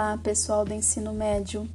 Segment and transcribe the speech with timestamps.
[0.00, 1.68] Olá, pessoal do ensino médio.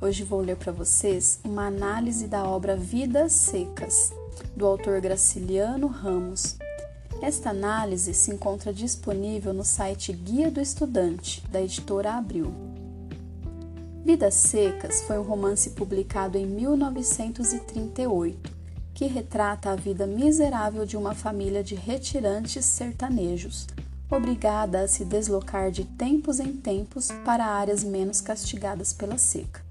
[0.00, 4.14] Hoje vou ler para vocês uma análise da obra Vidas Secas,
[4.56, 6.56] do autor Graciliano Ramos.
[7.20, 12.50] Esta análise se encontra disponível no site Guia do Estudante, da editora Abril.
[14.02, 18.56] Vidas Secas foi um romance publicado em 1938
[18.94, 23.66] que retrata a vida miserável de uma família de retirantes sertanejos
[24.10, 29.64] obrigada a se deslocar de tempos em tempos para áreas menos castigadas pela seca.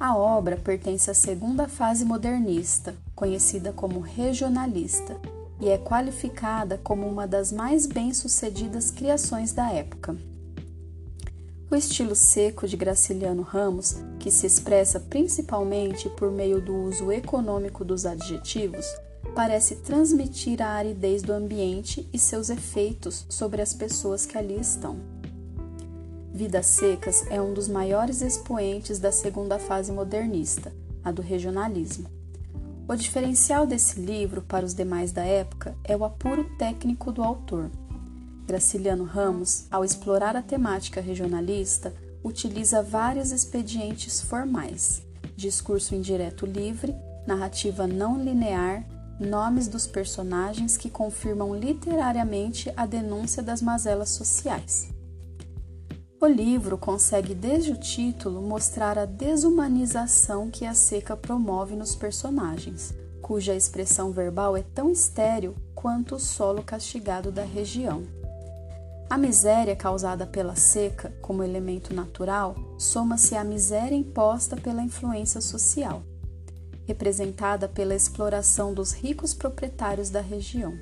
[0.00, 5.16] A obra pertence à segunda fase modernista, conhecida como regionalista,
[5.60, 10.16] e é qualificada como uma das mais bem-sucedidas criações da época.
[11.70, 17.84] O estilo seco de Graciliano Ramos, que se expressa principalmente por meio do uso econômico
[17.84, 18.84] dos adjetivos,
[19.34, 24.96] parece transmitir a aridez do ambiente e seus efeitos sobre as pessoas que ali estão.
[26.32, 30.72] Vidas Secas é um dos maiores expoentes da segunda fase modernista,
[31.04, 32.08] a do regionalismo.
[32.88, 37.70] O diferencial desse livro para os demais da época é o apuro técnico do autor.
[38.46, 45.02] Graciliano Ramos, ao explorar a temática regionalista, utiliza vários expedientes formais:
[45.36, 46.94] discurso indireto livre,
[47.26, 48.84] narrativa não linear,
[49.18, 54.88] nomes dos personagens que confirmam literariamente a denúncia das mazelas sociais.
[56.20, 62.94] O livro consegue, desde o título, mostrar a desumanização que a seca promove nos personagens,
[63.20, 68.04] cuja expressão verbal é tão estéril quanto o solo castigado da região.
[69.10, 76.02] A miséria causada pela seca, como elemento natural, soma-se à miséria imposta pela influência social
[76.92, 80.78] representada pela exploração dos ricos proprietários da região.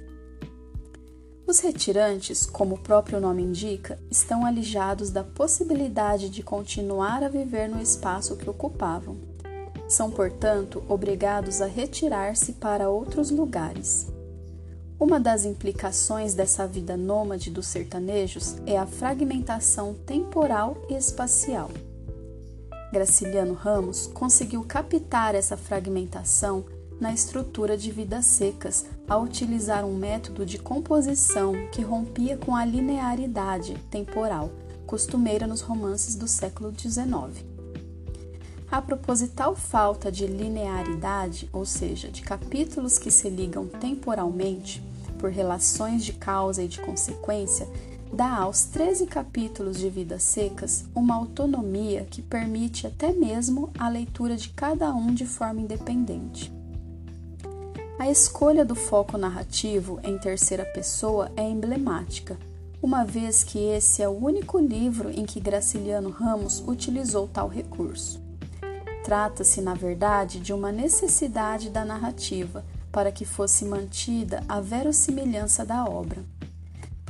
[1.47, 7.69] Os retirantes, como o próprio nome indica, estão alijados da possibilidade de continuar a viver
[7.69, 9.17] no espaço que ocupavam.
[9.89, 14.09] São, portanto, obrigados a retirar-se para outros lugares.
[14.99, 21.71] Uma das implicações dessa vida nômade dos sertanejos é a fragmentação temporal e espacial.
[22.93, 26.65] Graciliano Ramos conseguiu captar essa fragmentação
[27.01, 32.65] na estrutura de vidas secas ao utilizar um método de composição que rompia com a
[32.65, 34.51] linearidade temporal
[34.87, 37.45] costumeira nos romances do século XIX.
[38.69, 44.83] A proposital falta de linearidade, ou seja, de capítulos que se ligam temporalmente
[45.19, 47.69] por relações de causa e de consequência,
[48.13, 54.37] dá aos 13 capítulos de Vidas Secas uma autonomia que permite até mesmo a leitura
[54.37, 56.53] de cada um de forma independente.
[57.99, 62.39] A escolha do foco narrativo em terceira pessoa é emblemática,
[62.83, 68.21] uma vez que esse é o único livro em que Graciliano Ramos utilizou tal recurso.
[69.05, 75.85] Trata-se, na verdade, de uma necessidade da narrativa para que fosse mantida a verossimilhança da
[75.85, 76.25] obra.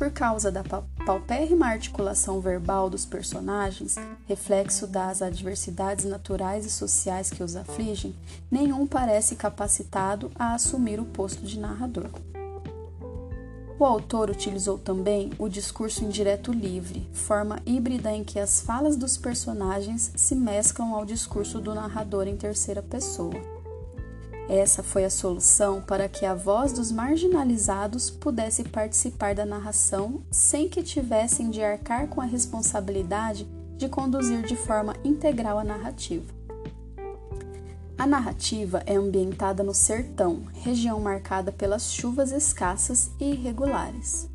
[0.00, 0.65] Por causa da
[1.05, 3.97] paupérrima articulação verbal dos personagens,
[4.27, 8.16] reflexo das adversidades naturais e sociais que os afligem,
[8.50, 12.09] nenhum parece capacitado a assumir o posto de narrador.
[13.78, 19.19] O autor utilizou também o discurso indireto livre, forma híbrida em que as falas dos
[19.19, 23.59] personagens se mesclam ao discurso do narrador em terceira pessoa.
[24.50, 30.69] Essa foi a solução para que a voz dos marginalizados pudesse participar da narração sem
[30.69, 36.34] que tivessem de arcar com a responsabilidade de conduzir de forma integral a narrativa.
[37.97, 44.28] A narrativa é ambientada no sertão, região marcada pelas chuvas escassas e irregulares.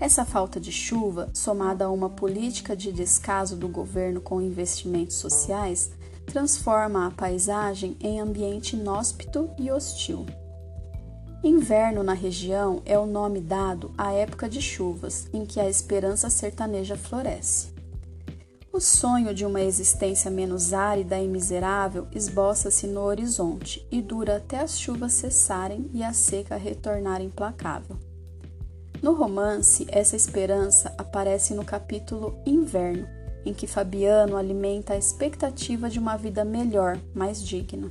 [0.00, 5.92] Essa falta de chuva, somada a uma política de descaso do governo com investimentos sociais,
[6.26, 10.26] transforma a paisagem em ambiente inóspito e hostil.
[11.42, 16.28] Inverno na região é o nome dado à época de chuvas, em que a esperança
[16.28, 17.74] sertaneja floresce.
[18.72, 24.60] O sonho de uma existência menos árida e miserável esboça-se no horizonte e dura até
[24.60, 27.96] as chuvas cessarem e a seca retornar implacável.
[29.02, 33.06] No romance, essa esperança aparece no capítulo Inverno,
[33.46, 37.88] em que Fabiano alimenta a expectativa de uma vida melhor, mais digna.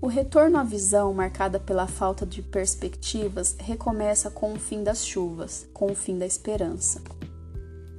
[0.00, 5.68] O retorno à visão, marcada pela falta de perspectivas, recomeça com o fim das chuvas,
[5.74, 7.02] com o fim da esperança.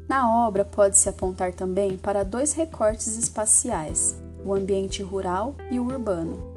[0.10, 6.51] Na obra pode-se apontar também para dois recortes espaciais, o ambiente rural e o urbano.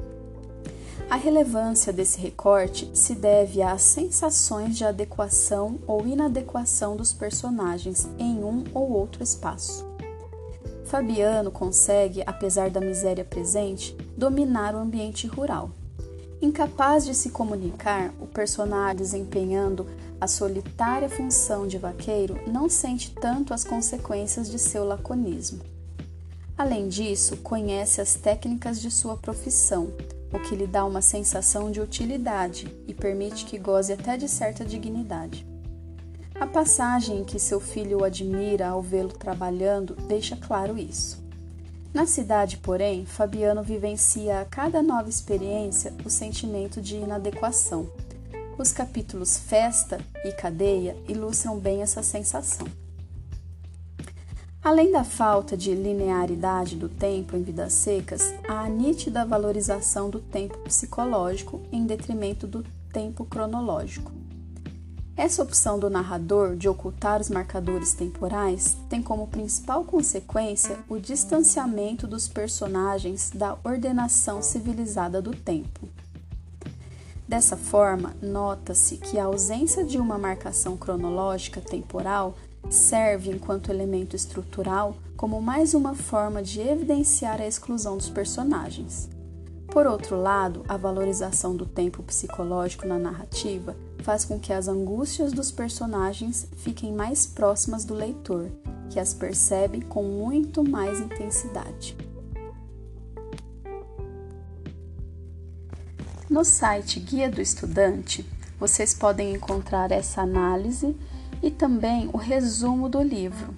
[1.11, 8.43] A relevância desse recorte se deve às sensações de adequação ou inadequação dos personagens em
[8.43, 9.87] um ou outro espaço.
[10.85, 15.70] Fabiano consegue, apesar da miséria presente, dominar o ambiente rural.
[16.41, 19.87] Incapaz de se comunicar, o personagem desempenhando
[20.20, 25.61] a solitária função de vaqueiro não sente tanto as consequências de seu laconismo.
[26.56, 29.93] Além disso, conhece as técnicas de sua profissão,
[30.34, 34.64] o que lhe dá uma sensação de utilidade e permite que goze até de certa
[34.64, 35.46] dignidade.
[36.34, 41.22] A passagem em que seu filho o admira ao vê-lo trabalhando deixa claro isso.
[41.94, 47.88] Na cidade, porém, Fabiano vivencia a cada nova experiência o sentimento de inadequação.
[48.58, 52.66] Os capítulos Festa e Cadeia ilustram bem essa sensação.
[54.64, 60.20] Além da falta de linearidade do tempo em vidas secas, há a nítida valorização do
[60.20, 64.11] tempo psicológico em detrimento do tempo cronológico.
[65.14, 72.06] Essa opção do narrador de ocultar os marcadores temporais tem como principal consequência o distanciamento
[72.06, 75.87] dos personagens da ordenação civilizada do tempo.
[77.28, 82.34] Dessa forma, nota-se que a ausência de uma marcação cronológica temporal
[82.70, 89.08] serve, enquanto elemento estrutural, como mais uma forma de evidenciar a exclusão dos personagens.
[89.69, 95.32] Por outro lado, a valorização do tempo psicológico na narrativa faz com que as angústias
[95.32, 98.50] dos personagens fiquem mais próximas do leitor,
[98.90, 101.96] que as percebe com muito mais intensidade.
[106.28, 108.25] No site Guia do Estudante,
[108.58, 110.96] vocês podem encontrar essa análise
[111.44, 113.55] e também o resumo do livro.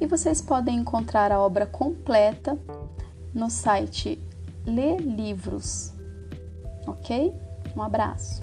[0.00, 2.56] E vocês podem encontrar a obra completa
[3.34, 4.22] no site
[4.64, 5.92] ler livros.
[6.86, 7.34] Ok?
[7.76, 8.40] Um abraço.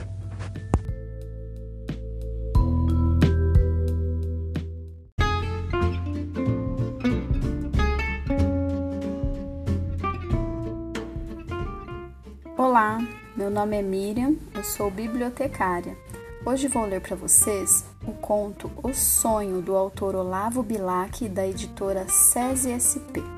[12.58, 13.00] Olá,
[13.34, 15.96] meu nome é Miriam, eu sou bibliotecária.
[16.48, 22.08] Hoje vou ler para vocês o conto O Sonho do autor Olavo Bilac da editora
[22.08, 23.37] SESI SP.